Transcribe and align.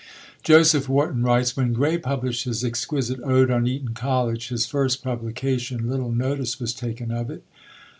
Joseph 0.41 0.89
Warton 0.89 1.21
writes, 1.21 1.55
"When 1.55 1.73
Gray 1.73 1.99
published 1.99 2.45
his 2.45 2.63
exquisite 2.65 3.19
Ode 3.23 3.51
on 3.51 3.67
Eton 3.67 3.93
College, 3.93 4.47
his 4.47 4.65
first 4.65 5.03
publication, 5.03 5.87
little 5.87 6.11
notice 6.11 6.59
was 6.59 6.73
taken 6.73 7.11
of 7.11 7.29
it." 7.29 7.43